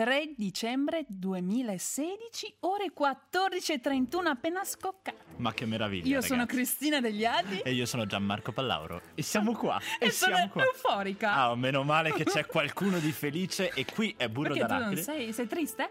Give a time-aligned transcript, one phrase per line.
[0.00, 5.18] 3 dicembre 2016, ore 14.31 appena scoccate.
[5.36, 6.04] Ma che meraviglia.
[6.06, 6.28] Io ragazzi.
[6.28, 7.58] sono Cristina Degli Adi.
[7.58, 9.02] E io sono Gianmarco Pallauro.
[9.14, 9.78] E siamo qua.
[10.00, 10.62] E, E, sono siamo qua.
[10.64, 11.34] euforica.
[11.34, 14.96] Ah, meno male che c'è qualcuno di felice e qui è burro Perché tu non
[14.96, 15.90] sei, sei triste?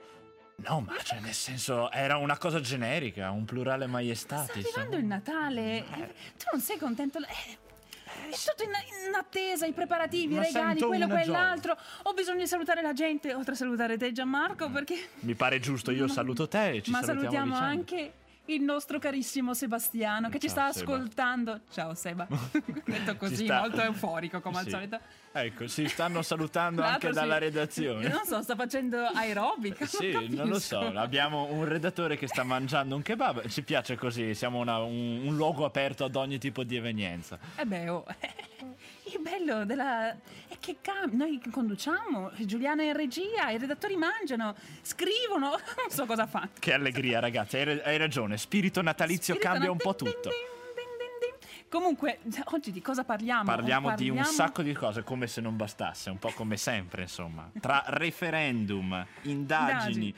[0.55, 4.59] No, ma cioè, nel senso, era una cosa generica, un plurale Sta maiestati.
[4.59, 5.77] arrivando il Natale.
[5.77, 7.19] Eh, Tu non sei contento?
[7.19, 7.57] Eh,
[8.29, 8.71] È tutto in,
[9.07, 11.77] in attesa, i preparativi, i regali, quello, quell'altro.
[12.03, 15.09] Ho bisogno di salutare la gente, oltre a salutare te Gianmarco, perché...
[15.19, 18.13] Mi pare giusto, io saluto te e ci Ma salutiamo salutiamo anche
[18.53, 20.93] il nostro carissimo Sebastiano che ci Ciao, sta Seba.
[20.93, 21.59] ascoltando.
[21.71, 22.27] Ciao Seba.
[22.85, 24.69] Detto così, Ci sta- molto euforico come al Sì.
[24.71, 24.99] solito.
[25.31, 27.39] Ecco, si stanno salutando anche dalla sì.
[27.41, 28.07] redazione.
[28.07, 29.85] Non so, sta facendo aerobica.
[29.85, 34.33] Sì, non lo so, abbiamo un redattore che sta mangiando un kebab, ci piace così,
[34.33, 37.37] siamo una- un, un luogo aperto ad ogni tipo di evenienza.
[37.55, 38.05] Eh beh, oh.
[39.13, 40.09] Il bello della...
[40.11, 46.05] è che cam- noi conduciamo, Giuliana è in regia, i redattori mangiano, scrivono, non so
[46.05, 46.49] cosa fanno.
[46.59, 50.29] Che allegria ragazzi, hai, hai ragione, spirito natalizio Spirito cambia un na- po' tutto.
[50.29, 50.33] ding,
[51.19, 51.37] ding.
[51.69, 53.43] Comunque, oggi di cosa parliamo?
[53.43, 57.03] Parliamo di un Parliamo- sacco di cose, come se non bastasse, un po' come sempre,
[57.03, 57.49] insomma.
[57.59, 60.13] Tra referendum, indagini,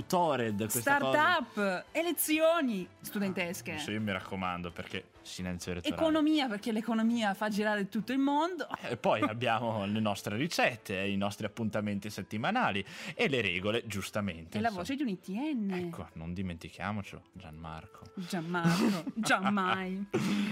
[0.00, 1.10] tutored, questa cosa.
[1.42, 6.00] Startup, elezioni studentesche, Sì, mi raccomando, perché silenzio elettorale.
[6.02, 8.68] economia, perché l'economia fa girare tutto il mondo.
[8.82, 14.58] E poi abbiamo le nostre ricette, i nostri appuntamenti settimanali e le regole, giustamente.
[14.58, 15.70] E la voce di un ITN.
[15.72, 18.04] Ecco, non dimentichiamocelo, Gianmarco.
[18.16, 20.06] Gianmarco, giammai.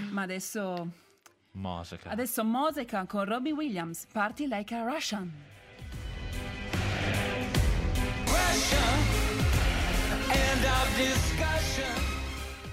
[0.09, 0.87] Ma adesso,
[1.51, 2.09] Moseca.
[2.09, 5.31] adesso Moseca con Robbie Williams, Party Like a Russian.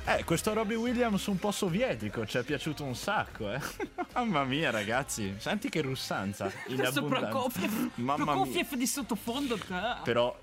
[0.05, 3.61] Eh, questo Robbie Williams un po' sovietico, ci è piaciuto un sacco, eh.
[4.15, 6.51] Mamma mia, ragazzi, senti che russanza.
[6.69, 7.29] In abbondanza.
[7.29, 8.33] Prokofiev, Mamma mia.
[8.33, 9.57] Prokofiev di sottofondo.
[10.03, 10.37] Però,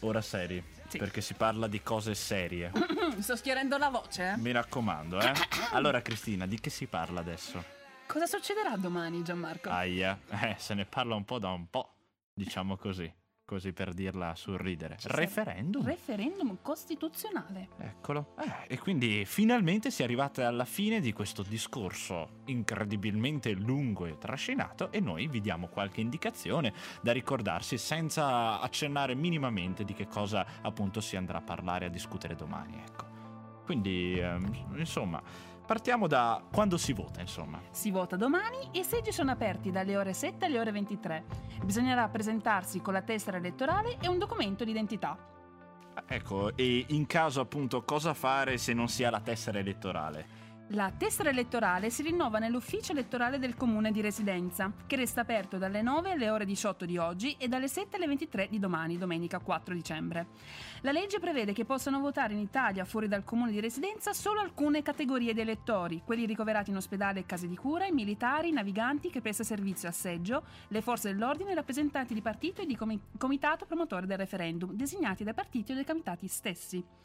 [0.00, 0.98] ora seri, Sì.
[0.98, 2.72] perché si parla di cose serie.
[3.14, 4.30] Mi sto schierendo la voce.
[4.32, 4.36] eh.
[4.36, 5.32] Mi raccomando, eh.
[5.72, 7.62] Allora, Cristina, di che si parla adesso?
[8.06, 9.70] Cosa succederà domani, Gianmarco?
[9.70, 11.94] Aia, eh, se ne parla un po' da un po',
[12.34, 13.10] diciamo così.
[13.54, 14.96] Così per dirla sul ridere.
[14.96, 15.84] Ci sarà- Referendum.
[15.86, 17.68] Referendum costituzionale.
[17.78, 18.34] Eccolo.
[18.36, 24.18] Eh, e quindi finalmente si è arrivate alla fine di questo discorso incredibilmente lungo e
[24.18, 30.44] trascinato e noi vi diamo qualche indicazione da ricordarsi senza accennare minimamente di che cosa
[30.60, 33.06] appunto si andrà a parlare e a discutere domani, ecco.
[33.64, 35.22] Quindi, ehm, insomma,
[35.64, 37.60] partiamo da quando si vota, insomma.
[37.70, 41.24] Si vota domani e i seggi sono aperti dalle ore 7 alle ore 23.
[41.64, 45.16] Bisognerà presentarsi con la tessera elettorale e un documento d'identità.
[46.06, 50.43] Ecco, e in caso appunto cosa fare se non si ha la tessera elettorale?
[50.68, 55.82] La tessera elettorale si rinnova nell'ufficio elettorale del comune di residenza, che resta aperto dalle
[55.82, 59.74] 9 alle ore 18 di oggi e dalle 7 alle 23 di domani, domenica 4
[59.74, 60.28] dicembre.
[60.80, 64.80] La legge prevede che possano votare in Italia fuori dal comune di residenza solo alcune
[64.80, 69.10] categorie di elettori, quelli ricoverati in ospedale e case di cura, i militari, i naviganti
[69.10, 72.98] che presta servizio a seggio, le forze dell'ordine, i rappresentanti di partito e di comi-
[73.18, 77.03] comitato promotore del referendum, designati dai partiti o dai comitati stessi.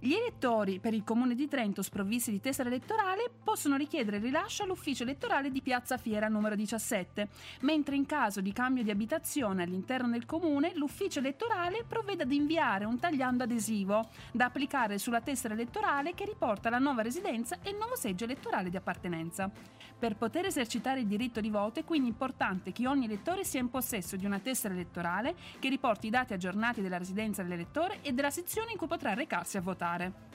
[0.00, 4.62] Gli elettori per il comune di Trento sprovvisti di tessera elettorale possono richiedere il rilascio
[4.62, 7.28] all'ufficio elettorale di Piazza Fiera numero 17,
[7.60, 12.84] mentre in caso di cambio di abitazione all'interno del comune l'ufficio elettorale provvede ad inviare
[12.84, 17.76] un tagliando adesivo da applicare sulla tessera elettorale che riporta la nuova residenza e il
[17.76, 19.50] nuovo seggio elettorale di appartenenza.
[19.98, 23.68] Per poter esercitare il diritto di voto è quindi importante che ogni elettore sia in
[23.68, 28.30] possesso di una tessera elettorale che riporti i dati aggiornati della residenza dell'elettore e della
[28.30, 29.67] sezione in cui potrà recarsi a votare.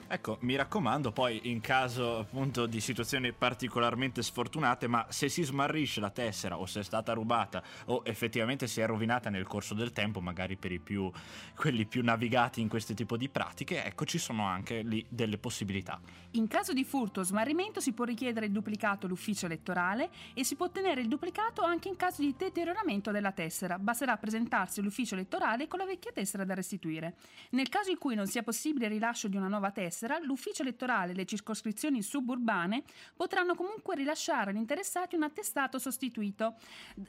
[0.06, 5.98] Ecco, mi raccomando, poi in caso appunto di situazioni particolarmente sfortunate, ma se si smarrisce
[6.00, 9.92] la tessera o se è stata rubata o effettivamente si è rovinata nel corso del
[9.92, 11.10] tempo, magari per i più
[11.56, 15.98] quelli più navigati in questo tipo di pratiche, ecco, ci sono anche lì delle possibilità.
[16.32, 20.54] In caso di furto o smarrimento si può richiedere il duplicato all'ufficio elettorale e si
[20.54, 23.78] può ottenere il duplicato anche in caso di deterioramento della tessera.
[23.78, 27.14] Basterà presentarsi all'ufficio elettorale con la vecchia tessera da restituire.
[27.50, 31.12] Nel caso in cui non sia possibile il rilascio di una nuova tessera, l'ufficio elettorale
[31.12, 32.82] e le circoscrizioni suburbane
[33.14, 36.56] potranno comunque rilasciare agli interessati un attestato sostituito,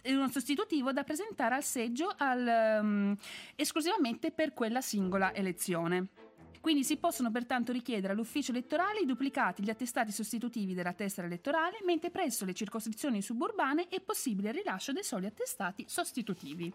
[0.02, 3.18] eh, uno sostitutivo da presentare al seggio al, ehm,
[3.56, 6.25] esclusivamente per quella singola elezione.
[6.66, 11.78] Quindi si possono pertanto richiedere all'ufficio elettorale i duplicati gli attestati sostitutivi della tessera elettorale,
[11.86, 16.74] mentre presso le circoscrizioni suburbane è possibile il rilascio dei soli attestati sostitutivi.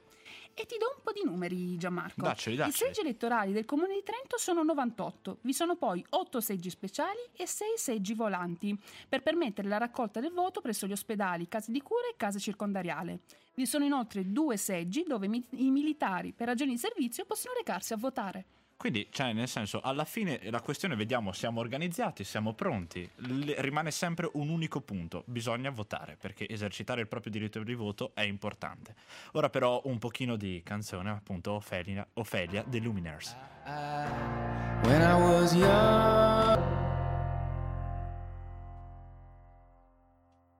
[0.54, 2.22] E ti do un po' di numeri, Gianmarco.
[2.22, 2.76] Dacceli, I dacceli.
[2.76, 7.48] seggi elettorali del Comune di Trento sono 98, vi sono poi 8 seggi speciali e
[7.48, 8.78] 6 seggi volanti,
[9.08, 13.22] per permettere la raccolta del voto presso gli ospedali, case di cura e case circondariale.
[13.54, 17.96] Vi sono inoltre due seggi dove i militari, per ragioni di servizio, possono recarsi a
[17.96, 18.44] votare.
[18.80, 23.06] Quindi, cioè, nel senso, alla fine la questione, vediamo, siamo organizzati, siamo pronti.
[23.16, 28.12] L- rimane sempre un unico punto, bisogna votare, perché esercitare il proprio diritto di voto
[28.14, 28.94] è importante.
[29.32, 33.36] Ora però un pochino di canzone, appunto, Ofelia, Ofelia The Luminaires.
[33.66, 36.62] When I was young.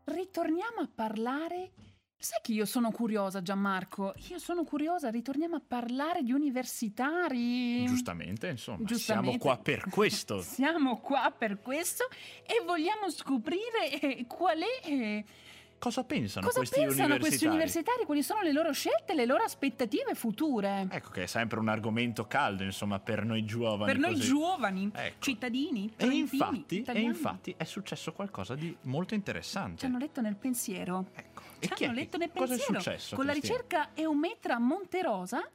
[0.05, 1.71] Ritorniamo a parlare.
[2.23, 4.13] Sai che io sono curiosa, Gianmarco?
[4.29, 7.87] Io sono curiosa, ritorniamo a parlare di universitari.
[7.87, 9.31] Giustamente, insomma, Giustamente.
[9.31, 10.43] siamo qua per questo.
[10.61, 12.05] Siamo qua per questo
[12.43, 14.87] e vogliamo scoprire eh, qual è.
[14.87, 15.25] eh,
[15.79, 17.21] Cosa pensano cosa questi pensano universitari?
[17.31, 18.05] questi universitari?
[18.05, 20.87] Quali sono le loro scelte, le loro aspettative future?
[20.91, 23.91] Ecco che è sempre un argomento caldo, insomma, per noi giovani.
[23.91, 24.27] per noi così.
[24.29, 25.17] giovani, Ecco.
[25.21, 29.79] cittadini, E infatti, e infatti è successo qualcosa di molto interessante.
[29.79, 31.07] Ci hanno letto nel pensiero.
[31.15, 31.30] Ecco.
[31.61, 32.79] Ci E chi è hanno letto nel cosa pensiero.
[32.79, 33.15] è successo?
[33.17, 33.57] Con la Cristina?
[33.57, 35.49] ricerca Eumetra Monterosa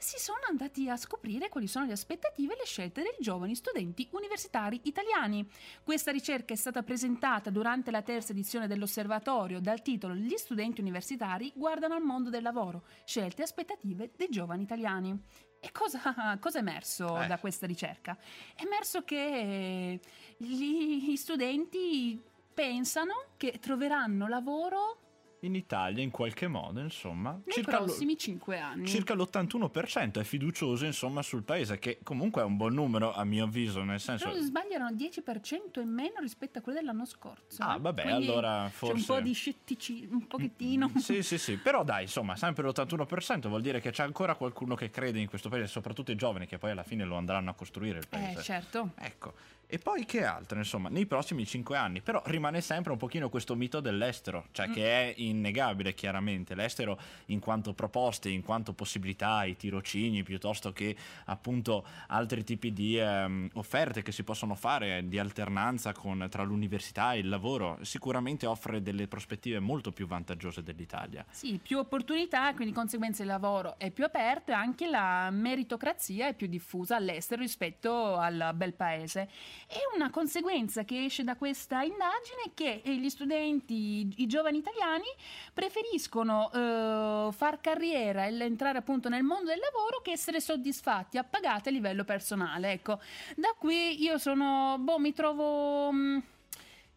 [0.00, 4.06] si sono andati a scoprire quali sono le aspettative e le scelte dei giovani studenti
[4.12, 5.44] universitari italiani.
[5.82, 11.52] Questa ricerca è stata presentata durante la terza edizione dell'osservatorio dal titolo Gli studenti universitari
[11.54, 15.20] guardano al mondo del lavoro, scelte e aspettative dei giovani italiani.
[15.60, 16.00] E cosa,
[16.38, 17.26] cosa è emerso Eh.
[17.26, 18.16] da questa ricerca?
[18.54, 19.98] È emerso che
[20.36, 22.22] gli, gli studenti
[22.54, 24.98] pensano che troveranno lavoro
[25.42, 28.86] In Italia, in qualche modo, insomma, nei circa, lo- prossimi cinque anni.
[28.88, 33.44] circa l'81% è fiducioso, insomma, sul paese, che comunque è un buon numero, a mio
[33.44, 34.28] avviso, nel senso...
[34.28, 37.62] Però sbagliano 10% in meno rispetto a quello dell'anno scorso.
[37.62, 37.78] Ah, eh.
[37.80, 38.94] vabbè, Quindi allora C'è forse...
[39.12, 40.90] un po' di scetticismo, un pochettino.
[40.96, 44.90] Sì, sì, sì, però dai, insomma, sempre l'81% vuol dire che c'è ancora qualcuno che
[44.90, 47.98] crede in questo paese, soprattutto i giovani che poi alla fine lo andranno a costruire
[47.98, 48.42] il Eh, paese.
[48.42, 48.90] certo.
[48.98, 49.34] Ecco,
[49.70, 53.54] e poi che altro, insomma, nei prossimi cinque anni, però rimane sempre un pochino questo
[53.54, 54.72] mito dell'estero, cioè Mm.
[54.72, 60.96] che è innegabile chiaramente, l'estero in quanto proposte, in quanto possibilità, i tirocini, piuttosto che
[61.26, 67.12] appunto altri tipi di ehm, offerte che si possono fare di alternanza con, tra l'università
[67.12, 71.26] e il lavoro, sicuramente offre delle prospettive molto più vantaggiose dell'Italia.
[71.28, 76.28] Sì, più opportunità, quindi di conseguenza il lavoro è più aperto e anche la meritocrazia
[76.28, 79.28] è più diffusa all'estero rispetto al bel paese.
[79.66, 84.58] E una conseguenza che esce da questa indagine è che eh, gli studenti, i giovani
[84.58, 85.06] italiani,
[85.52, 91.68] preferiscono eh, far carriera e entrare appunto nel mondo del lavoro che essere soddisfatti, appagati
[91.68, 92.72] a livello personale.
[92.72, 93.00] Ecco,
[93.36, 95.92] da qui io sono, boh, mi trovo...
[95.92, 96.37] mm, po' in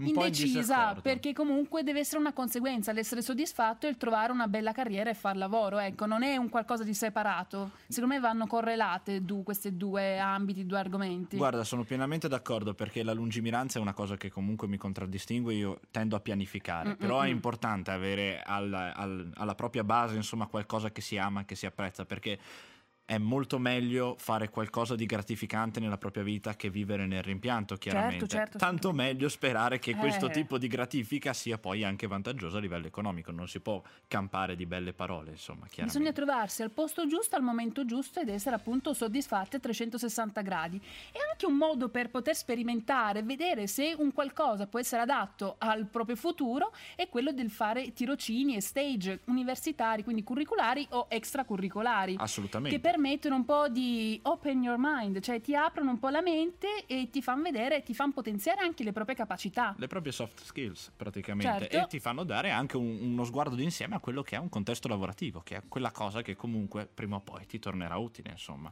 [0.08, 5.10] Indecisa, perché comunque deve essere una conseguenza l'essere soddisfatto e il trovare una bella carriera
[5.10, 7.72] e far lavoro, ecco, non è un qualcosa di separato.
[7.88, 11.38] Secondo me vanno correlate du- questi due ambiti, due argomenti.
[11.38, 15.80] Guarda, sono pienamente d'accordo perché la lungimiranza è una cosa che comunque mi contraddistingue, io
[15.92, 17.32] tendo a pianificare, Mm, però mm, è mm.
[17.32, 22.06] importante avere al- al- alla propria base insomma qualcosa che si ama, che si apprezza,
[22.06, 22.40] perché
[23.06, 28.28] è molto meglio fare qualcosa di gratificante nella propria vita che vivere nel rimpianto, chiaramente.
[28.28, 29.14] certo, Tanto assolutamente.
[29.14, 30.32] meglio sperare che questo Eh.
[30.32, 34.66] tipo di gratifica sia poi anche vantaggioso a livello economico, non si può campare di
[34.66, 35.68] belle parole, insomma.
[35.76, 40.80] Bisogna trovarsi al posto giusto, al momento giusto ed essere appunto soddisfatti a 360 gradi.
[41.12, 45.86] È anche un modo per poter sperimentare, vedere se un qualcosa può essere adatto al
[45.88, 52.16] proprio futuro, è quello del fare tirocini e stage universitari, quindi curriculari o extracurricolari.
[52.18, 52.76] Assolutamente.
[52.92, 57.10] Permettono un po' di open your mind, cioè ti aprono un po' la mente e
[57.10, 59.74] ti fanno vedere, ti fanno potenziare anche le proprie capacità.
[59.78, 61.78] le proprie soft skills praticamente Certo.
[61.78, 64.88] e ti fanno dare anche un- uno sguardo d'insieme a quello che è un contesto
[64.90, 68.72] lavorativo, che è quella cosa che comunque prima o poi ti tornerà utile, insomma,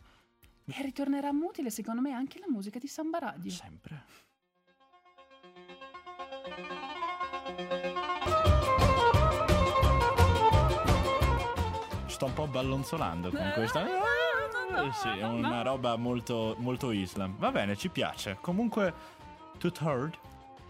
[0.71, 3.49] E ritornerà utile secondo me anche la musica di Samba Radio.
[3.51, 4.03] sempre.
[12.19, 13.85] Sto un po' ballonzolando con questa.
[13.87, 17.37] Eh, Sì, è una roba molto, molto Islam.
[17.37, 18.37] Va bene, ci piace.
[18.41, 18.93] Comunque,
[19.57, 20.17] to third?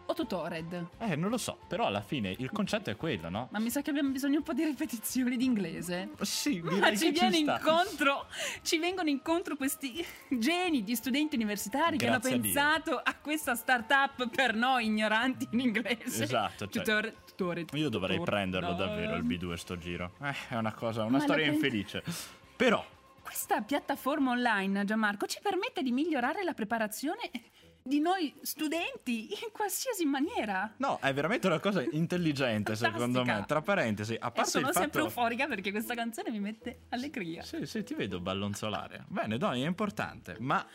[0.06, 0.88] O Tutored.
[1.00, 3.48] Eh, non lo so, però alla fine il concetto è quello, no?
[3.52, 6.10] Ma mi sa che abbiamo bisogno un po' di ripetizioni di inglese.
[6.22, 8.26] Sì, Ma direi ci che viene ci incontro,
[8.62, 13.56] ci vengono incontro questi geni di studenti universitari che hanno Grazie a pensato a questa
[13.56, 16.24] startup per noi ignoranti in inglese.
[16.24, 20.14] Esatto, cioè- Tutor- tutored, Io dovrei prenderlo davvero il B2 sto giro.
[20.22, 22.04] Eh, è una cosa, una Ma storia infelice.
[22.56, 22.86] Però,
[23.22, 27.32] questa piattaforma online, Gianmarco, ci permette di migliorare la preparazione
[27.82, 30.74] di noi studenti in qualsiasi maniera.
[30.78, 33.46] No, è veramente una cosa intelligente, secondo me.
[33.48, 35.14] Tra parentesi, a E parte sono il sempre fatto...
[35.14, 37.42] euforica perché questa canzone mi mette allegria.
[37.44, 39.06] Sì, sì, ti vedo ballonzolare.
[39.08, 40.66] Bene, Doni, è importante, ma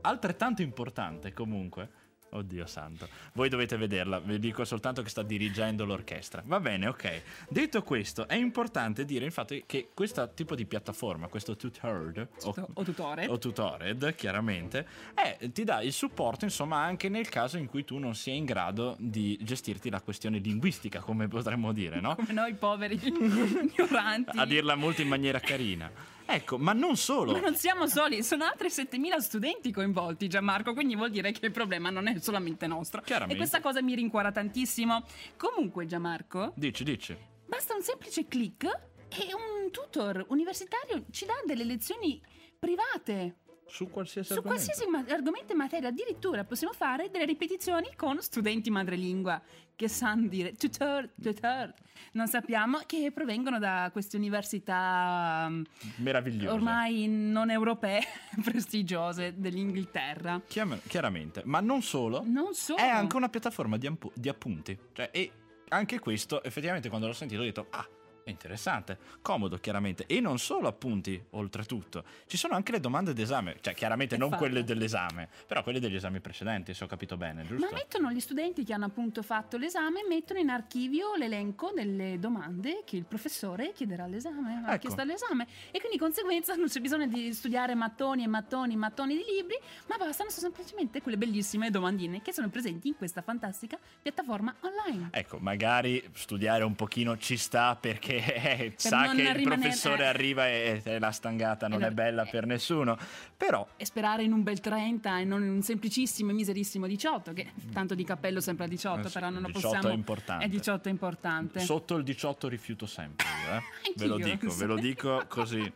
[0.00, 2.02] altrettanto importante comunque.
[2.34, 6.42] Oddio santo, voi dovete vederla, vi dico soltanto che sta dirigendo l'orchestra.
[6.44, 7.22] Va bene, ok.
[7.48, 12.82] Detto questo, è importante dire infatti che questo tipo di piattaforma, questo tutored o, O
[12.82, 13.26] tutore.
[13.28, 17.98] o tutored, chiaramente, è- ti dà il supporto, insomma, anche nel caso in cui tu
[17.98, 22.16] non sia in grado di gestirti la questione linguistica, come potremmo dire, no?
[22.16, 24.36] Come noi poveri ignoranti.
[24.36, 25.88] A dirla molto in maniera carina.
[26.26, 27.32] Ecco, ma non solo.
[27.32, 31.52] Ma non siamo soli, sono altri 7000 studenti coinvolti, Gianmarco, quindi vuol dire che il
[31.52, 33.02] problema non è solamente nostro.
[33.02, 33.34] Chiaramente.
[33.34, 35.04] E questa cosa mi rincuora tantissimo.
[35.36, 37.16] Comunque, Gianmarco, Dici, dici.
[37.46, 42.20] basta un semplice click e un tutor universitario ci dà delle lezioni
[42.58, 43.36] private
[43.66, 44.64] Su qualsiasi su argomento.
[44.64, 45.88] qualsiasi ma- argomento e materia.
[45.88, 49.40] Addirittura possiamo fare delle ripetizioni con studenti madrelingua
[49.76, 51.72] che sanno dire tutor, tutor.
[52.12, 55.62] Non sappiamo che provengono da queste università mm,
[55.96, 56.54] Meraviglioso.
[56.54, 58.00] ormai non europee
[58.44, 60.40] prestigiose dell'Inghilterra.
[60.46, 61.42] Chiam- chiaramente.
[61.44, 62.22] Ma non solo.
[62.24, 62.78] Non solo.
[62.78, 64.78] È anche una piattaforma di, ampu- di appunti.
[64.92, 65.30] Cioè, e
[65.70, 67.88] anche questo, effettivamente, quando l'ho sentito, ho detto: Ah,
[68.30, 68.98] interessante.
[69.22, 70.04] Comodo, chiaramente.
[70.06, 72.04] E non solo appunti, oltretutto.
[72.26, 73.56] Ci sono anche le domande d'esame.
[73.60, 74.44] Cioè, chiaramente non Infatti.
[74.44, 77.66] quelle dell'esame, però quelle degli esami precedenti, se ho capito bene, giusto?
[77.66, 82.82] Ma mettono gli studenti che hanno appunto fatto l'esame, mettono in archivio l'elenco delle domande
[82.84, 84.78] che il professore chiederà all'esame, ha Ecco.
[84.80, 85.46] chiesto all'esame.
[85.70, 89.24] E quindi di conseguenza non c'è bisogno di studiare mattoni e mattoni e mattoni di
[89.24, 89.56] libri,
[89.88, 95.08] ma bastano semplicemente quelle bellissime domandine che sono presenti in questa fantastica piattaforma online.
[95.12, 100.04] Ecco, magari studiare un pochino ci sta perché eh, sa non che il rimanere- professore
[100.04, 100.06] eh.
[100.06, 102.96] arriva e, e la stangata non Eh, è bella per nessuno.
[103.36, 107.32] Però E sperare in un bel 30 e non in un semplicissimo e miserissimo 18,
[107.32, 109.88] che tanto di cappello sempre a 18, Eh sì, però non lo 18 possiamo...
[109.88, 110.44] è importante.
[110.44, 111.60] È 18 è importante.
[111.60, 113.92] Sotto il 18 rifiuto sempre, eh.
[113.96, 115.72] ve lo dico, ve lo dico così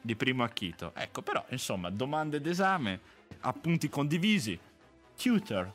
[0.00, 0.92] di primo acchito.
[0.94, 3.00] Ecco, però, insomma, domande d'esame,
[3.40, 4.58] appunti condivisi,
[5.16, 5.72] tutor,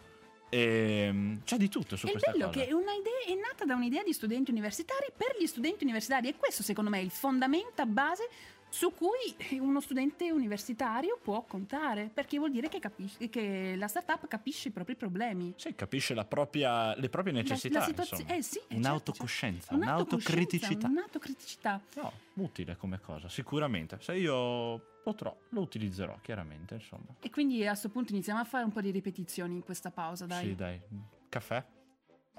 [0.49, 2.59] ehm, c'è di tutto su E questa bello cosa.
[2.59, 6.27] che è, una idea, è nata da un'idea di studenti universitari per gli studenti universitari
[6.29, 8.29] e questo secondo me è il fondamento base
[8.69, 14.27] su cui uno studente universitario può contare, perché vuol dire che, capisce, che la startup
[14.27, 15.53] capisce i propri problemi.
[15.55, 18.35] Sì, capisce la propria- le proprie necessità, la situazio- insomma.
[18.37, 19.91] eh sì, eh, Un'autocoscienza, certo, certo.
[19.93, 20.87] un'autocriticità.
[20.87, 21.81] Un'autocriticità.
[21.95, 23.99] No, utile come cosa, sicuramente.
[24.01, 27.15] Se io potrò, lo utilizzerò, chiaramente, insomma.
[27.21, 30.25] E quindi a questo punto iniziamo a fare un po' di ripetizioni in questa pausa,
[30.25, 30.47] dai.
[30.47, 30.81] Sì, dai.
[31.29, 31.63] Caffè?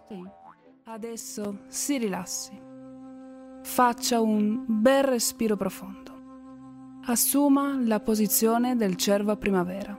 [0.06, 0.22] Sì.
[0.84, 2.60] Adesso si rilassi.
[3.62, 7.00] Faccia un bel respiro profondo.
[7.06, 9.98] Assuma la posizione del cervo a primavera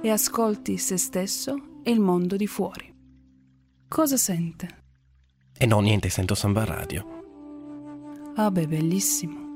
[0.00, 2.90] e ascolti se stesso e il mondo di fuori.
[3.86, 4.84] Cosa sente?
[5.58, 8.32] E no, niente, sento Samba Radio.
[8.36, 9.47] Ah beh, bellissimo.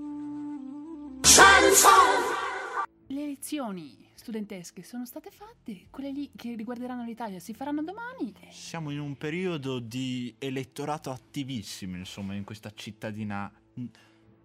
[3.12, 8.32] Le lezioni studentesche sono state fatte, quelle lì che riguarderanno l'Italia si faranno domani.
[8.48, 13.52] Siamo in un periodo di elettorato attivissimo, insomma, in questa cittadina.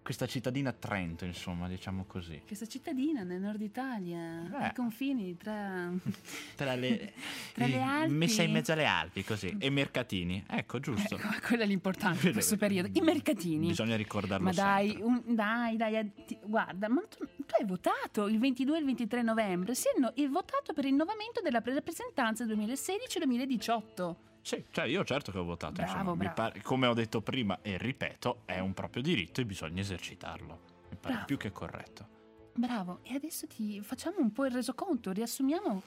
[0.08, 2.40] Questa cittadina Trento, insomma, diciamo così.
[2.46, 4.64] Questa cittadina nel nord Italia, Eh.
[4.64, 5.92] ai confini tra...
[6.56, 7.12] Tra le,
[7.52, 8.14] Tra le Alpi.
[8.14, 9.54] Messa in mezzo alle Alpi, così.
[9.58, 10.42] E mercatini.
[10.48, 11.16] Ecco, giusto.
[11.16, 12.88] Ecco, quello è l'importante in questo periodo.
[12.90, 13.66] I mercatini.
[13.66, 18.28] Bisogna ricordarlo Ma dai, un- dai, dai, eh, ti- guarda, ma tu, tu hai votato
[18.28, 22.46] il 22 e il 23 novembre, sì, no, hai votato per il rinnovamento della rappresentanza
[22.46, 24.14] 2016-2018.
[24.48, 26.34] Sì, cioè io certo che ho votato, Bravo, insomma, bravo.
[26.34, 30.60] pare- come ho detto prima e ripeto, è un proprio diritto e bisogna esercitarlo.
[30.88, 31.24] Mi pare Bravo.
[31.26, 32.08] più che corretto.
[32.54, 35.82] Bravo, e adesso ti facciamo un po' il resoconto, riassumiamo.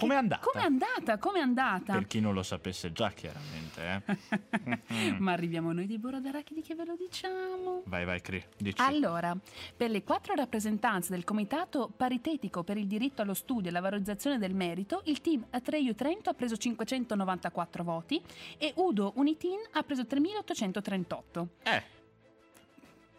[0.00, 0.40] Com'è andata?
[0.50, 1.18] Com'è andata?
[1.18, 1.92] Com'è andata?
[1.92, 5.16] Per chi non lo sapesse già, chiaramente, eh.
[5.20, 7.82] Ma arriviamo noi di Bora d'Arachidi che ve lo diciamo.
[7.84, 8.80] Vai, vai, Cri, dici.
[8.80, 9.36] Allora,
[9.76, 14.38] per le quattro rappresentanze del Comitato Paritetico per il diritto allo studio e la valorizzazione
[14.38, 18.22] del merito, il team Atreio Trento ha preso 594 voti
[18.56, 21.48] e Udo Unitin ha preso 3838.
[21.62, 21.82] Eh,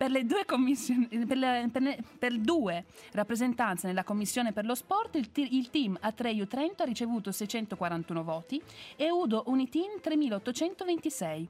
[0.01, 5.15] Per le due per, le- per le- per due rappresentanze nella commissione per lo sport,
[5.15, 8.60] il, il team Atreio Trento ha ricevuto 641 voti
[8.96, 11.50] e Udo Unitin 3826.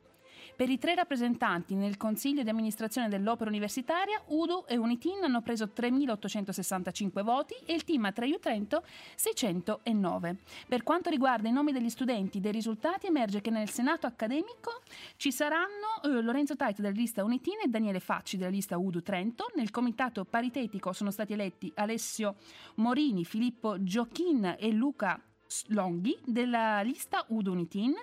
[0.62, 5.72] Per i tre rappresentanti nel consiglio di amministrazione dell'opera universitaria, Udo e Unitin hanno preso
[5.75, 8.84] 3.865 voti e il team a Traiu Trento
[9.15, 10.38] 609.
[10.68, 14.84] Per quanto riguarda i nomi degli studenti dei risultati, emerge che nel senato accademico
[15.15, 19.50] ci saranno eh, Lorenzo Tait della lista Unitin e Daniele Facci della lista Udo Trento.
[19.56, 22.36] Nel comitato paritetico sono stati eletti Alessio
[22.75, 25.20] Morini, Filippo Giochin e Luca
[25.67, 27.93] Longhi della lista Udunitin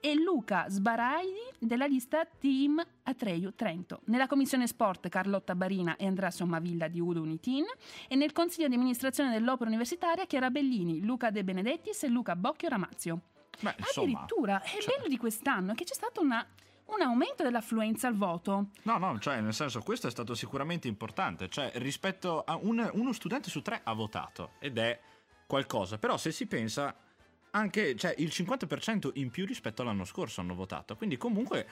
[0.00, 4.00] e Luca Sbaraidi della lista Team Atreiu Trento.
[4.06, 7.64] Nella commissione sport Carlotta Barina e Andrea Sommavilla di Udunitin
[8.08, 12.68] e nel consiglio di amministrazione dell'opera universitaria Chiara Bellini, Luca De Benedettis e Luca Bocchio
[12.68, 13.20] Ramazio.
[13.60, 16.46] Beh, insomma, Addirittura, è cioè- bello di quest'anno che c'è stato una-
[16.86, 18.66] un aumento dell'affluenza al voto.
[18.82, 23.12] No, no, cioè nel senso questo è stato sicuramente importante, cioè rispetto a un- uno
[23.12, 25.00] studente su tre ha votato ed è
[25.46, 26.94] qualcosa, però se si pensa
[27.50, 31.66] anche, cioè il 50% in più rispetto all'anno scorso hanno votato, quindi comunque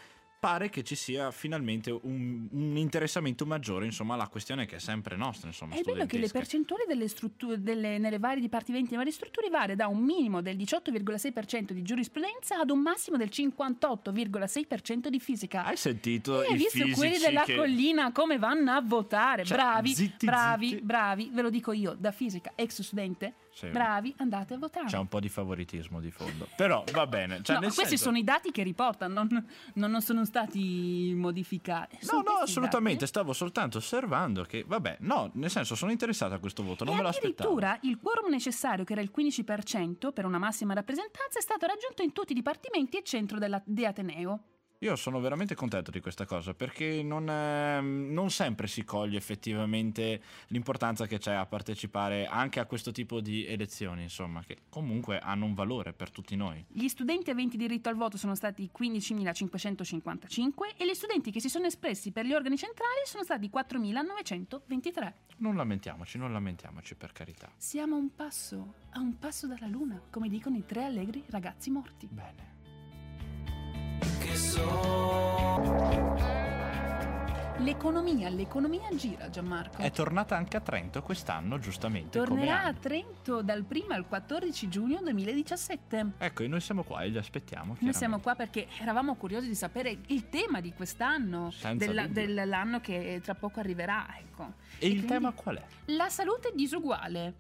[0.45, 5.17] pare che ci sia finalmente un, un interessamento maggiore, insomma, alla questione che è sempre
[5.17, 9.11] nostra, insomma, È bello che le percentuali delle strutture, delle- nelle varie dipartimenti e varie
[9.11, 15.19] strutture varia da un minimo del 18,6% di giurisprudenza ad un massimo del 58,6% di
[15.19, 15.65] fisica.
[15.65, 17.57] Hai sentito E hai i visto quelli della che...
[17.57, 19.45] collina come vanno a votare?
[19.45, 20.83] Cioè, bravi, zitti, bravi, zitti.
[20.83, 23.69] bravi, ve lo dico io, da fisica, ex studente, Sì.
[23.69, 24.87] bravi, andate a votare.
[24.87, 27.41] C'è un po' di favoritismo di fondo, però va bene.
[27.43, 31.97] Cioè, No, questi senso- sono i dati che riportano, non, non- sono stati modificati.
[32.01, 33.07] No, Sono no, i assolutamente, dati.
[33.11, 36.97] stavo soltanto osservando che, vabbè, no, nel senso sono interessato a questo voto, non e
[36.97, 37.51] me l'aspettavo.
[37.55, 42.03] addirittura il quorum necessario, che era il 15% per una massima rappresentanza, è stato raggiunto
[42.03, 44.41] in tutti i dipartimenti e centro della, di Ateneo.
[44.85, 50.21] Io sono veramente contento di questa cosa perché non, ehm, non sempre si coglie effettivamente
[50.49, 55.47] l'importanza che c'è a partecipare anche a questo tipo di elezioni, insomma, che comunque hanno
[55.47, 56.63] un valore per tutti noi.
[56.69, 61.65] Gli studenti aventi diritto al voto sono stati 15.555 e gli studenti che si sono
[61.65, 65.13] espressi per gli organi centrali sono stati 4.923.
[65.39, 67.51] Non lamentiamoci, non lamentiamoci per carità.
[67.57, 71.71] Siamo a un passo, a un passo dalla luna, come dicono i tre allegri ragazzi
[71.71, 72.07] morti.
[72.11, 72.54] Bene.
[77.59, 79.81] L'economia, l'economia gira Gianmarco.
[79.81, 82.19] È tornata anche a Trento quest'anno, giustamente.
[82.19, 82.75] come Tornerà a.
[82.75, 86.07] Trento dal 1 al 14 giugno 2017.
[86.19, 87.77] Ecco, e noi siamo qua e li aspettiamo.
[87.79, 93.21] Noi siamo qua perché eravamo curiosi di sapere il tema di quest'anno, della- dell'anno che
[93.23, 94.07] tra poco arriverà.
[94.19, 94.55] Ecco.
[94.79, 95.65] E il quindi- tema qual è?
[95.87, 97.35] La salute disuguale.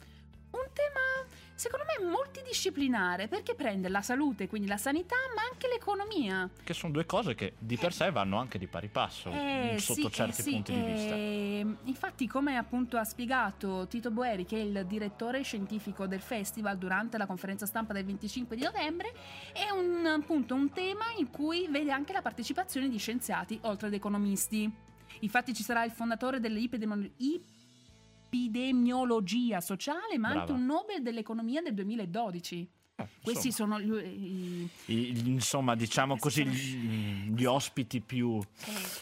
[0.52, 6.48] Un tema, secondo me, multidisciplinare perché prende la salute, quindi la sanità, ma anche l'economia.
[6.62, 10.08] Che sono due cose che di per sé vanno anche di pari passo Eh, sotto
[10.08, 11.14] sì, certi eh, sì, punti di vista.
[11.14, 16.76] eh, infatti, come appunto ha spiegato Tito Boeri, che è il direttore scientifico del festival
[16.78, 19.12] durante la conferenza stampa del 25 di novembre,
[19.52, 23.94] è un, appunto un tema in cui vede anche la partecipazione di scienziati oltre ad
[23.94, 24.70] economisti.
[25.20, 27.40] Infatti ci sarà il fondatore dell'epidemiologia
[29.60, 30.52] sociale, ma anche Brava.
[30.54, 32.70] un Nobel dell'economia del 2012.
[32.96, 38.40] Eh, Questi sono gli, i- i- insomma, diciamo così, gli, gli ospiti più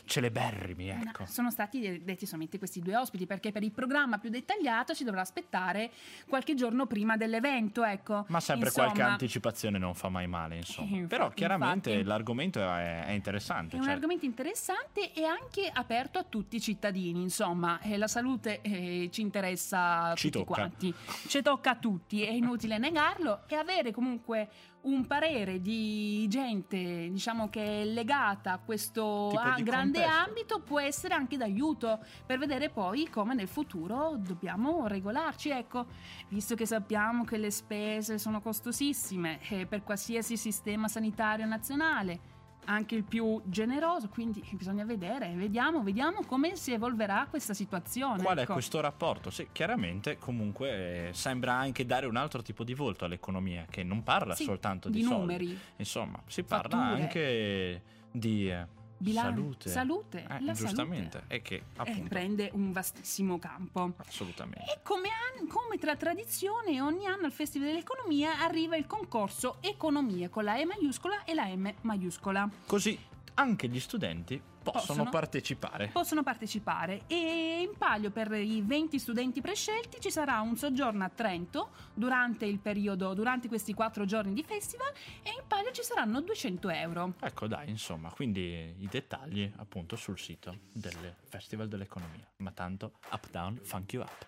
[0.06, 1.26] celeberrimi, No, ecco.
[1.26, 5.20] sono stati detti solamente questi due ospiti perché per il programma più dettagliato si dovrà
[5.20, 5.90] aspettare
[6.26, 8.24] qualche giorno prima dell'evento, ecco.
[8.28, 10.88] Ma sempre Insomma, qualche anticipazione non fa mai male, insomma.
[10.96, 12.06] Infatti, Però chiaramente infatti.
[12.08, 13.74] l'argomento è, è interessante.
[13.76, 18.08] È un cioè- argomento interessante e anche aperto a tutti i cittadini, insomma, eh, la
[18.08, 20.60] salute eh, ci interessa a Ci tutti tocca.
[20.60, 20.94] quanti,
[21.28, 24.48] ci tocca a tutti, è inutile negarlo e avere comunque
[24.82, 30.28] un parere di gente, diciamo che è legata a questo a- grande contesto.
[30.28, 35.86] ambito può essere anche d'aiuto per vedere poi come nel futuro dobbiamo regolarci, ecco,
[36.28, 42.94] visto che sappiamo che le spese sono costosissime eh, per qualsiasi sistema sanitario nazionale anche
[42.94, 48.22] il più generoso, quindi bisogna vedere, vediamo, vediamo come si evolverà questa situazione.
[48.22, 48.52] Qual è ecco.
[48.54, 49.30] questo rapporto?
[49.30, 54.02] Sì, chiaramente comunque eh, sembra anche dare un altro tipo di volto all'economia, che non
[54.02, 55.20] parla Sì, soltanto di, di soldi.
[55.20, 57.00] numeri, Insomma, si parla Fatture.
[57.02, 58.66] anche di eh,
[59.02, 59.68] bilancio, salute.
[59.70, 61.90] salute, Eh, la giustamente, e che salute.
[61.90, 63.92] Eh, appunto prende un vastissimo campo.
[63.96, 64.72] assolutamente.
[64.72, 70.28] E come, an- come tra tradizione, ogni anno al Festival dell'Economia arriva il concorso Economia
[70.28, 72.48] con la E maiuscola e la M maiuscola.
[72.66, 72.98] Così
[73.34, 75.10] anche gli studenti possono, Possono.
[75.10, 75.88] partecipare.
[75.92, 81.08] Possono partecipare e in palio per i 20 studenti prescelti ci sarà un soggiorno a
[81.08, 86.20] Trento durante il periodo, durante questi quattro giorni di festival e in palio ci saranno
[86.20, 87.14] 200 euro.
[87.20, 92.26] Ecco dai, insomma, quindi i dettagli appunto sul sito del Festival dell'Economia.
[92.38, 94.26] Ma tanto up down, funk you up.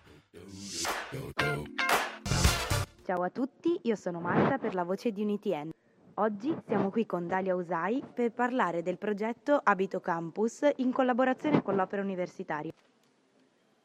[3.05, 5.69] Ciao a tutti, io sono Marta per la voce di UniTN.
[6.17, 11.75] Oggi siamo qui con Dalia Usai per parlare del progetto Abito Campus in collaborazione con
[11.75, 12.71] l'Opera Universitaria.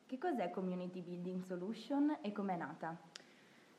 [0.07, 2.97] Che cos'è Community Building Solution e com'è nata?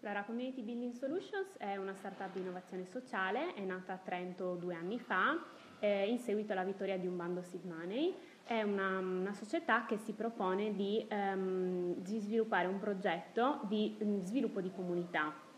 [0.02, 4.76] Allora, Community Building Solutions è una startup di innovazione sociale, è nata a Trento due
[4.76, 5.46] anni fa
[5.80, 8.14] eh, in seguito alla vittoria di un bando Seed Money.
[8.44, 14.22] È una, una società che si propone di, um, di sviluppare un progetto di um,
[14.24, 15.50] sviluppo di comunità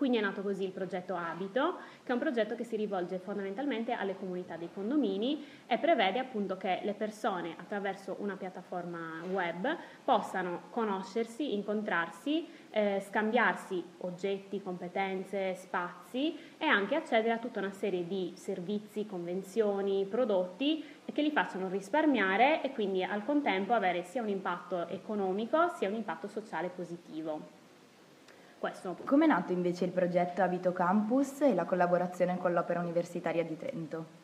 [0.00, 3.92] quindi è nato così il progetto Abito, che è un progetto che si rivolge fondamentalmente
[3.92, 10.62] alle comunità dei condomini e prevede appunto che le persone attraverso una piattaforma web possano
[10.70, 18.32] conoscersi, incontrarsi, eh, scambiarsi oggetti, competenze, spazi e anche accedere a tutta una serie di
[18.36, 20.82] servizi, convenzioni, prodotti
[21.12, 25.94] che li facciano risparmiare e quindi al contempo avere sia un impatto economico sia un
[25.94, 27.59] impatto sociale positivo.
[28.60, 28.94] Questo.
[29.06, 33.56] Come è nato invece il progetto Abito Campus e la collaborazione con l'Opera Universitaria di
[33.56, 34.18] Trento?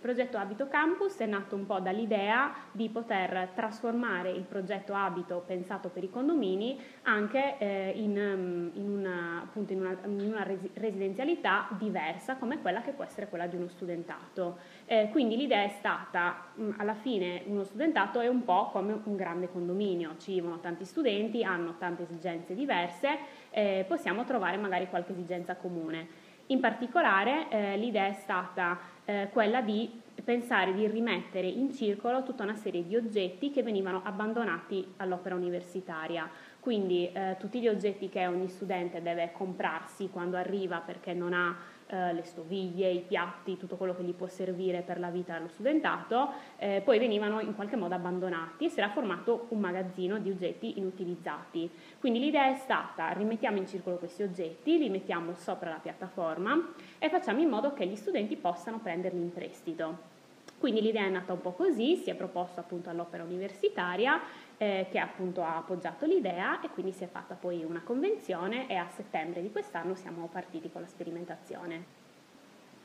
[0.00, 5.42] Il progetto Abito Campus è nato un po' dall'idea di poter trasformare il progetto Abito
[5.44, 10.46] pensato per i condomini anche eh, in, mm, in, una, appunto in, una, in, una,
[10.74, 14.58] residenzialità diversa come quella che può essere quella di uno studentato.
[14.86, 19.16] Eh, quindi l'idea è stata, mm, alla fine uno studentato è un po' come un
[19.16, 23.18] grande condominio, ci vivono tanti studenti, hanno tante esigenze diverse,
[23.50, 26.28] eh, possiamo trovare magari qualche esigenza comune.
[26.46, 32.42] In particolare eh, l'idea è stata eh, quella di pensare di rimettere in circolo tutta
[32.42, 36.28] una serie di oggetti che venivano abbandonati all'opera universitaria.
[36.58, 41.56] Quindi eh, tutti gli oggetti che ogni studente deve comprarsi quando arriva perché non ha
[41.90, 45.48] eh, le stoviglie, i piatti, tutto quello che gli può servire per la vita dello
[45.48, 50.30] studentato, eh, poi venivano in qualche modo abbandonati e si era formato un magazzino di
[50.30, 51.68] oggetti inutilizzati.
[51.98, 57.08] Quindi l'idea è stata rimettiamo in circolo questi oggetti, li mettiamo sopra la piattaforma e
[57.08, 60.18] facciamo in modo che gli studenti possano prenderli in prestito.
[60.58, 64.20] Quindi l'idea è nata un po' così, si è proposto appunto all'opera universitaria
[64.62, 68.74] eh, che appunto ha appoggiato l'idea e quindi si è fatta poi una convenzione e
[68.74, 71.98] a settembre di quest'anno siamo partiti con la sperimentazione.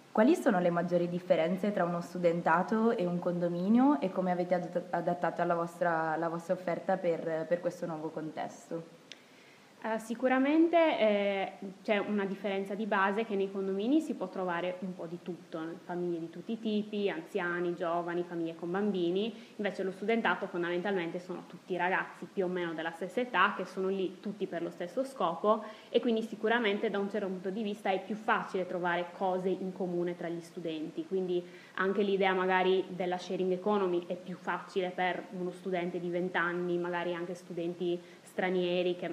[0.09, 5.43] Quali sono le maggiori differenze tra uno studentato e un condominio e come avete adattato
[5.43, 9.04] la vostra, la vostra offerta per, per questo nuovo contesto?
[9.85, 11.51] Uh, sicuramente eh,
[11.83, 15.59] c'è una differenza di base che nei condomini si può trovare un po' di tutto,
[15.83, 21.43] famiglie di tutti i tipi, anziani, giovani, famiglie con bambini, invece lo studentato fondamentalmente sono
[21.45, 25.03] tutti ragazzi più o meno della stessa età che sono lì tutti per lo stesso
[25.03, 25.63] scopo.
[25.89, 29.71] E quindi sicuramente da un certo punto di vista è più facile trovare cose in
[29.71, 31.45] comune tra gli studenti, quindi
[31.75, 36.79] anche l'idea magari della sharing economy è più facile per uno studente di 20 anni,
[36.79, 38.01] magari anche studenti
[38.35, 39.09] stranieri che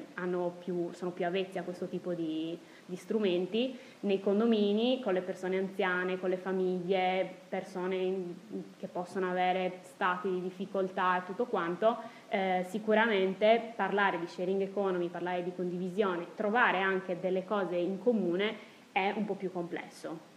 [0.58, 5.58] più, sono più avvezzi a questo tipo di, di, strumenti, nei condomini, con le persone
[5.58, 8.34] anziane, con le famiglie, persone
[8.76, 11.96] che possono avere stati di difficoltà e tutto quanto,
[12.28, 18.70] eh, sicuramente parlare di sharing economy, parlare di condivisione, trovare anche delle cose in comune
[18.90, 20.30] è un po' più complesso.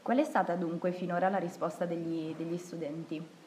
[0.00, 3.44] Qual è stata dunque finora la risposta degli, degli studenti?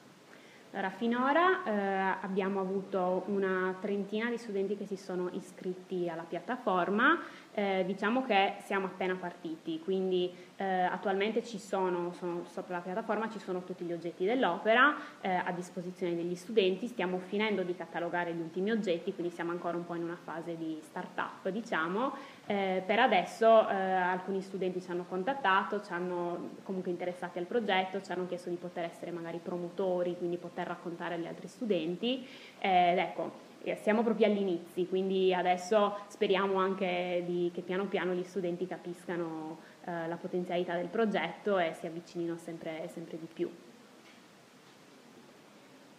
[0.71, 7.19] Allora, finora eh, abbiamo avuto una trentina di studenti che si sono iscritti alla piattaforma,
[7.59, 13.29] eh, diciamo che siamo appena partiti, quindi eh, attualmente ci sono, sono, sopra la piattaforma
[13.29, 18.33] ci sono tutti gli oggetti dell'opera eh, a disposizione degli studenti, stiamo finendo di catalogare
[18.33, 22.13] gli ultimi oggetti, quindi siamo ancora un po' in una fase di start-up, diciamo.
[22.45, 28.01] Eh, per adesso eh, alcuni studenti ci hanno contattato, ci hanno comunque interessati al progetto,
[28.01, 32.25] ci hanno chiesto di poter essere magari promotori, quindi poter raccontare agli altri studenti.
[32.59, 33.47] ed ecco,
[33.81, 39.59] siamo proprio agli inizi, quindi adesso speriamo anche di, che piano piano gli studenti capiscano
[39.85, 43.49] eh, la potenzialità del progetto e si avvicinino sempre, sempre di più.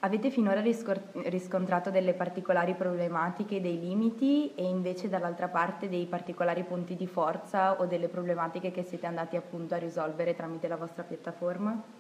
[0.03, 6.97] Avete finora riscontrato delle particolari problematiche, dei limiti e invece dall'altra parte dei particolari punti
[6.97, 12.00] di forza o delle problematiche che siete andati appunto a risolvere tramite la vostra piattaforma?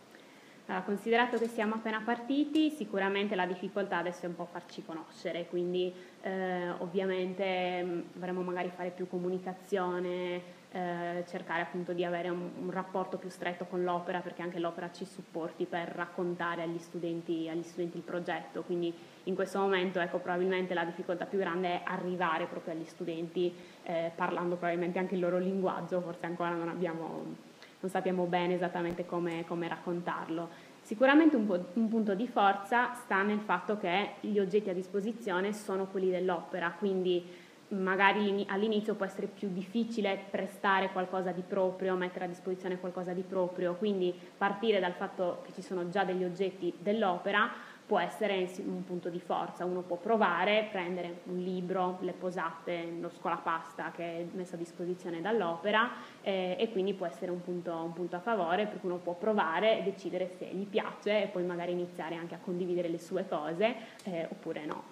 [0.71, 5.49] Allora, considerato che siamo appena partiti, sicuramente la difficoltà adesso è un po' farci conoscere,
[5.49, 12.71] quindi eh, ovviamente dovremmo magari fare più comunicazione, eh, cercare appunto di avere un, un,
[12.71, 17.65] rapporto più stretto con l'opera perché anche l'opera ci supporti per raccontare agli studenti, agli
[17.65, 22.47] studenti il progetto, quindi in questo momento ecco, probabilmente la difficoltà più grande è arrivare
[22.47, 23.53] proprio agli studenti
[23.83, 27.49] eh, parlando probabilmente anche il loro linguaggio, forse ancora non abbiamo
[27.81, 30.49] non sappiamo bene esattamente come, come raccontarlo.
[30.91, 35.87] Sicuramente un, un, punto di forza sta nel fatto che gli oggetti a disposizione sono
[35.87, 37.25] quelli dell'opera, quindi
[37.69, 43.23] magari all'inizio può essere più difficile prestare qualcosa di proprio, mettere a disposizione qualcosa di
[43.23, 47.49] proprio, quindi partire dal fatto che ci sono già degli oggetti dell'opera
[47.91, 53.09] può essere un punto di forza, uno può provare, prendere un libro, le posate, lo
[53.09, 55.91] scolapasta che è messo a disposizione dall'opera
[56.23, 59.81] eh, e quindi può essere un punto, un punto, a favore perché uno può provare
[59.81, 63.75] e decidere se gli piace e poi magari iniziare anche a condividere le sue cose
[64.05, 64.83] eh, oppure no.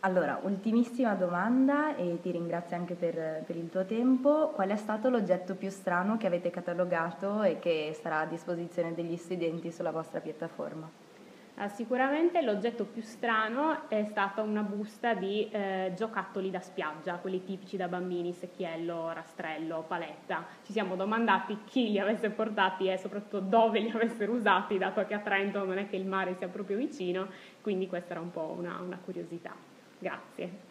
[0.00, 4.50] Allora, ultimissima domanda e ti ringrazio anche per, per, il tuo tempo.
[4.50, 9.16] Qual è stato l'oggetto più strano che avete catalogato e che sarà a disposizione degli
[9.16, 11.11] studenti sulla vostra piattaforma?
[11.54, 17.44] Uh, sicuramente l'oggetto più strano è stata una busta di eh, giocattoli da spiaggia, quelli
[17.44, 20.46] tipici da bambini, secchiello, rastrello, paletta.
[20.64, 25.12] Ci siamo domandati chi li avesse portati e soprattutto dove li avessero usati, dato che
[25.12, 27.28] a Trento non è che il mare sia proprio vicino,
[27.60, 29.54] quindi questa era un po' una, una curiosità.
[29.98, 30.70] Grazie.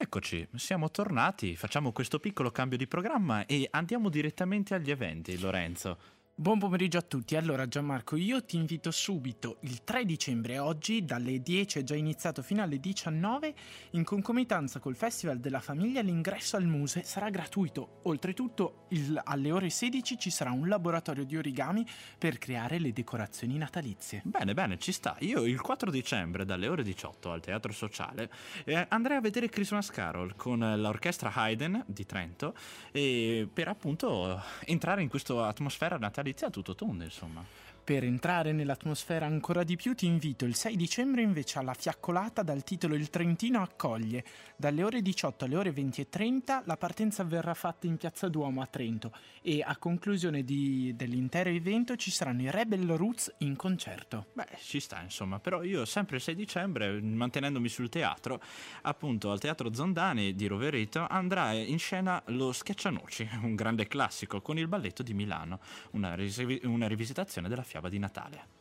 [0.00, 5.98] Eccoci, siamo tornati, facciamo questo piccolo cambio di programma e andiamo direttamente agli eventi, Lorenzo.
[6.40, 7.34] Buon pomeriggio a tutti.
[7.34, 12.42] Allora Gianmarco, io ti invito subito il 3 dicembre oggi dalle 10 è già iniziato
[12.42, 13.54] fino alle 19
[13.90, 18.02] in concomitanza col Festival della Famiglia l'ingresso al Muse sarà gratuito.
[18.04, 21.84] Oltretutto il, alle ore 16 ci sarà un laboratorio di origami
[22.16, 24.22] per creare le decorazioni natalizie.
[24.22, 25.16] Bene, bene, ci sta.
[25.22, 28.30] Io il 4 dicembre dalle ore 18 al Teatro Sociale
[28.64, 32.54] eh, andrei a vedere Christmas Carol con l'orchestra Haydn di Trento
[32.92, 37.44] e per appunto entrare in questa atmosfera natalizia a tutto tondo, insomma.
[37.88, 42.62] Per entrare nell'atmosfera ancora di più ti invito il 6 dicembre invece alla fiaccolata dal
[42.62, 44.26] titolo Il Trentino accoglie.
[44.56, 48.60] Dalle ore 18 alle ore 20 e 30 la partenza verrà fatta in Piazza Duomo
[48.60, 54.26] a Trento e a conclusione di, dell'intero evento ci saranno i Rebel Roots in concerto.
[54.34, 58.42] Beh, ci sta insomma, però io sempre il 6 dicembre, mantenendomi sul teatro,
[58.82, 64.58] appunto al Teatro Zondani di Roverito andrà in scena lo Schiaccianoci, un grande classico con
[64.58, 65.60] il balletto di Milano,
[65.92, 68.56] una, ris- una rivisitazione della fiaba fiaba di Natale.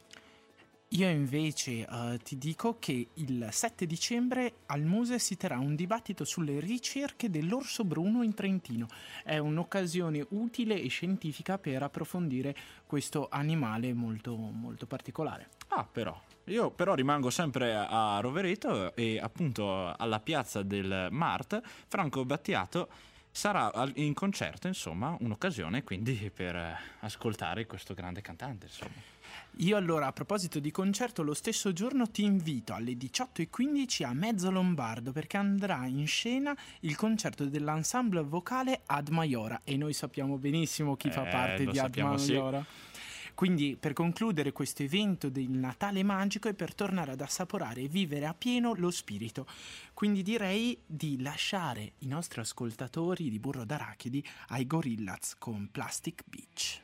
[0.91, 6.23] Io invece uh, ti dico che il 7 dicembre al Muse si terrà un dibattito
[6.23, 8.88] sulle ricerche dell'orso bruno in Trentino.
[9.21, 15.49] È un'occasione utile e scientifica per approfondire questo animale molto, molto particolare.
[15.69, 16.17] Ah, però.
[16.45, 22.88] Io però rimango sempre a Rovereto e appunto alla piazza del Mart, Franco Battiato
[23.38, 29.15] sarà in concerto, insomma, un'occasione quindi per eh, ascoltare questo grande cantante, insomma.
[29.58, 34.50] Io allora a proposito di concerto lo stesso giorno ti invito alle 18.15 a Mezzo
[34.50, 40.95] Lombardo perché andrà in scena il concerto dell'ensemble vocale Ad Maiora e noi sappiamo benissimo
[40.95, 42.65] chi eh, fa parte di Ad Maiora.
[42.67, 42.96] Sì.
[43.38, 48.26] Quindi per concludere questo evento del Natale magico e per tornare ad assaporare e vivere
[48.26, 49.45] a pieno lo spirito.
[49.93, 56.82] Quindi direi di lasciare i nostri ascoltatori di Burro d'Arachidi ai Gorillaz con Plastic Beach.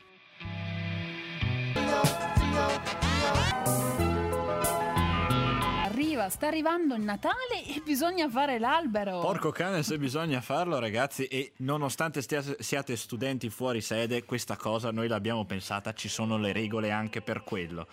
[6.24, 9.20] Arriva, sta arrivando il Natale e bisogna fare l'albero.
[9.20, 14.92] Porco cane se bisogna farlo ragazzi e nonostante stiate, siate studenti fuori sede, questa cosa
[14.92, 17.88] noi l'abbiamo pensata, ci sono le regole anche per quello.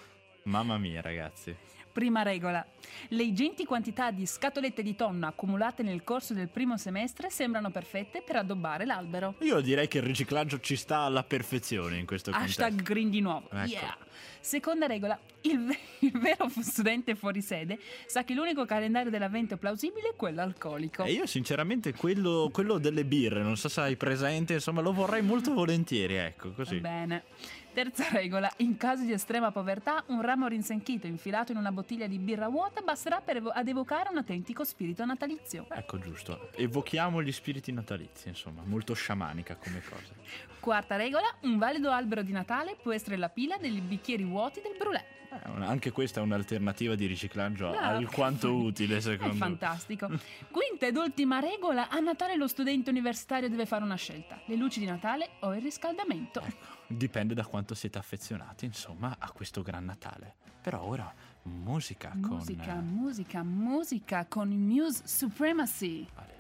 [0.45, 1.55] Mamma mia ragazzi.
[1.93, 2.65] Prima regola.
[3.09, 8.23] Le ingenti quantità di scatolette di tonno accumulate nel corso del primo semestre sembrano perfette
[8.23, 9.35] per addobbare l'albero.
[9.41, 12.63] Io direi che il riciclaggio ci sta alla perfezione in questo contesto.
[12.63, 13.49] Hashtag green di nuovo.
[13.51, 13.69] Ecco.
[13.69, 13.97] Yeah.
[14.41, 15.19] Seconda regola.
[15.43, 15.69] Il,
[16.01, 21.05] il, vero studente fuori sede sa che l'unico calendario dell'avvento plausibile è quello alcolico.
[21.05, 25.23] E io sinceramente quello, quello delle birre, non so se hai presente, insomma lo vorrei
[25.23, 26.79] molto volentieri, ecco così.
[26.79, 27.25] Bene.
[27.73, 32.19] Terza regola, in caso di estrema povertà, un ramo rinsenchito infilato in una bottiglia di
[32.19, 35.67] birra vuota basterà per evo- ad evocare un autentico spirito natalizio.
[35.71, 36.51] Ecco, giusto.
[36.57, 40.13] Evochiamo gli spiriti natalizi, insomma, molto sciamanica come cosa.
[40.59, 44.75] Quarta regola, un valido albero di Natale può essere la pila dei bicchieri vuoti del
[44.77, 45.05] brulè.
[45.33, 47.99] Eh, anche questa è un'alternativa di riciclaggio Bravo.
[47.99, 49.39] alquanto utile, secondo me.
[49.39, 50.09] Fantastico.
[50.51, 54.81] Quinta ed ultima regola, a Natale lo studente universitario deve fare una scelta, le luci
[54.81, 56.41] di Natale o il riscaldamento.
[56.41, 60.35] Ecco dipende da quanto siete affezionati, insomma, a questo gran Natale.
[60.61, 62.37] Però ora musica, musica con...
[62.37, 66.07] Musica, musica, musica con Muse Supremacy.
[66.15, 66.39] Vale.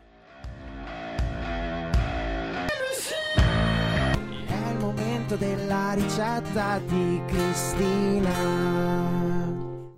[4.46, 8.32] È il momento della ricetta di Cristina.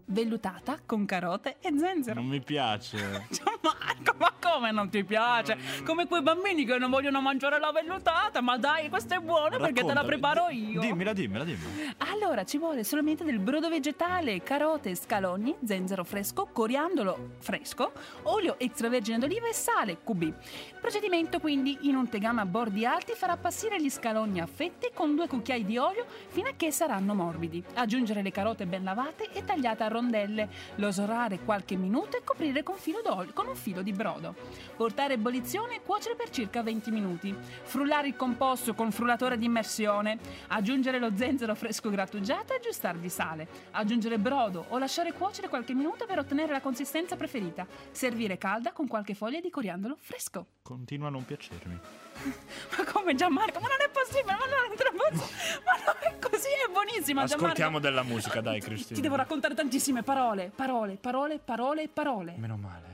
[0.05, 2.21] Vellutata con carote e zenzero.
[2.21, 3.27] Non mi piace.
[3.33, 5.57] Gianmarco, ma come non ti piace?
[5.85, 9.85] Come quei bambini che non vogliono mangiare la vellutata, ma dai, questa è buona perché
[9.85, 10.81] te la preparo io.
[10.81, 11.95] Dimmela, dimmela, dimmela.
[12.11, 17.93] Allora, ci vuole solamente del brodo vegetale, carote, scalogni, zenzero fresco, coriandolo fresco,
[18.25, 20.35] olio extravergine d'oliva e sale, QB.
[20.81, 25.15] Procedimento quindi, in un tegame a bordi alti farà passare gli scalogni a fette con
[25.15, 27.63] due cucchiai di olio fino a che saranno morbidi.
[27.75, 32.77] Aggiungere le carote ben lavate e tagliate a rondelle, losorare qualche minuto e coprire con,
[32.77, 34.42] filo d'olio, con un filo di brodo.
[34.77, 37.35] Portare a ebollizione e cuocere per circa 20 minuti.
[37.63, 40.19] Frullare il composto con frullatore di immersione.
[40.49, 43.47] Aggiungere lo zenzero fresco grattugiato e aggiustare di sale.
[43.73, 47.67] Aggiungere brodo o lasciare cuocere qualche minuto per ottenere la consistenza preferita.
[47.91, 50.47] Servire calda con qualche foglia di coriandolo fresco.
[50.63, 51.79] Continua a non piacermi.
[52.77, 53.61] Ma come Gianmarco?
[53.61, 54.71] Ma non è possibile, ma non è
[55.65, 57.79] Ma non è così, è buonissima Ascoltiamo Gianmarco.
[57.81, 59.01] della musica, dai, Ti Cristina.
[59.01, 62.35] devo raccontare tantissime parole, parole, parole, parole, parole.
[62.37, 62.92] Meno male.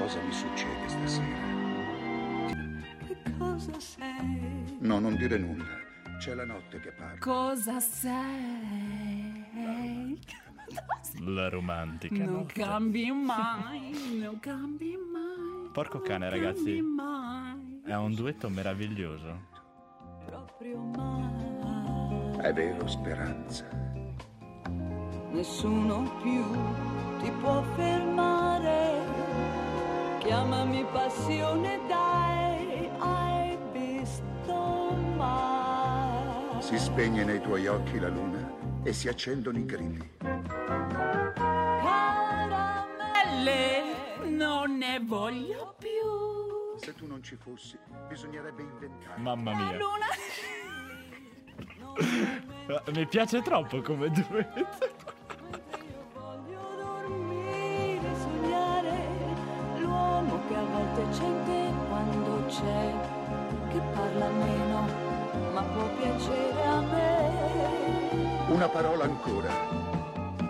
[0.00, 1.48] Cosa mi succede stasera?
[3.06, 4.78] Che cosa sei?
[4.80, 5.78] No, non dire nulla.
[6.18, 7.18] C'è la notte che parla.
[7.18, 8.18] Cosa sei?
[11.24, 12.24] La romantica.
[12.24, 12.52] Non notte.
[12.54, 15.70] cambi mai, non cambi mai.
[15.70, 16.76] Porco cane, non ragazzi.
[16.76, 17.80] cambi mai.
[17.84, 19.48] È un duetto meraviglioso.
[20.24, 22.38] Proprio mai.
[22.38, 23.68] È vero, Speranza.
[25.30, 26.44] Nessuno più
[27.22, 28.89] ti può fermare.
[30.20, 34.54] Chiamami passione, dai, hai visto
[35.16, 36.60] mai.
[36.62, 38.52] Si spegne nei tuoi occhi la luna
[38.82, 40.10] e si accendono i grilli.
[43.00, 43.82] Caramelle,
[44.26, 45.88] non ne voglio più.
[46.78, 47.78] Se tu non ci fossi,
[48.08, 49.18] bisognerebbe inventare.
[49.20, 49.78] Mamma La mia.
[49.78, 50.06] luna.
[52.92, 54.89] Mi piace troppo come duetto.
[68.60, 69.48] Una parola ancora.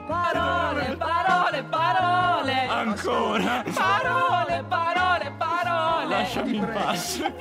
[0.08, 2.66] Parole, parole, parole.
[2.66, 3.62] Ancora.
[3.72, 6.06] Parole, parole, parole.
[6.08, 7.32] Lasciami in pace.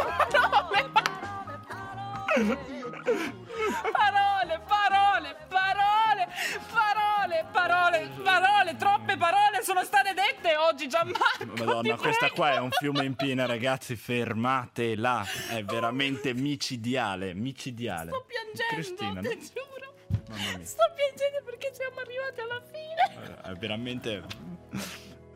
[3.91, 6.27] Parole, parole, parole, parole,
[6.71, 11.65] parole, parole, parole, troppe parole sono state dette oggi, Gianmarco.
[11.65, 13.95] Madonna, questa qua è un fiume in piena, ragazzi.
[13.95, 15.25] Fermatela.
[15.49, 17.34] È veramente micidiale.
[17.34, 18.12] Micidiale.
[18.12, 19.63] Sto piangendo, Cristina, ti no?
[19.63, 19.79] giuro.
[20.63, 23.42] Sto piangendo perché siamo arrivati alla fine.
[23.42, 24.24] È veramente.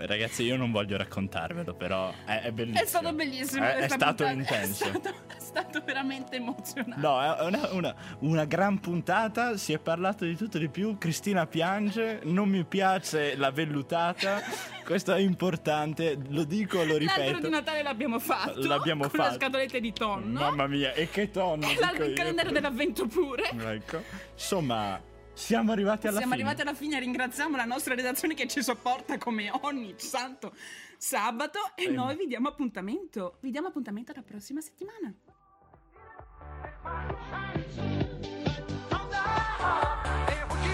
[0.06, 2.84] Ragazzi, io non voglio raccontarvelo, però è, è bellissimo.
[2.84, 3.64] È stato bellissimo.
[3.66, 4.32] È, è stato puntata.
[4.32, 4.84] intenso.
[4.86, 7.00] È stato, è stato veramente emozionante.
[7.00, 10.98] No, è una, una- una gran puntata, si è parlato di tutto e di più,
[10.98, 14.42] Cristina piange, non mi piace la vellutata,
[14.84, 17.40] questo è importante, lo dico, lo L'albero ripeto.
[17.40, 18.66] di Natale l'abbiamo fatto.
[18.68, 19.30] L'abbiamo con fatto.
[19.30, 20.40] le scatolette di tonno.
[20.40, 21.68] Mamma mia, e che tonno!
[21.70, 22.16] E l'albero- il io.
[22.16, 23.50] calendario dell'avvento pure.
[23.74, 24.02] Ecco.
[24.34, 25.00] Insomma,
[25.34, 26.44] siamo arrivati alla Siamo fine.
[26.44, 30.54] Siamo arrivati alla fine, ringraziamo la nostra redazione che ci sopporta come ogni santo
[30.98, 31.96] sabato e Bene.
[31.96, 33.38] noi vi diamo appuntamento.
[33.42, 35.14] Vi diamo appuntamento la prossima settimana.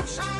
[0.09, 0.38] Sunshine.